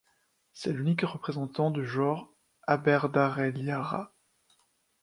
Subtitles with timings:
[0.53, 2.33] C'est l'unique représentant du genre
[2.65, 4.11] Aberdareleria.